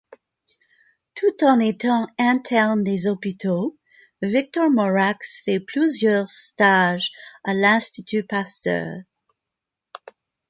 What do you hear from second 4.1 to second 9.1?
Victor Morax fait plusieurs stages à l'Institut Pasteur.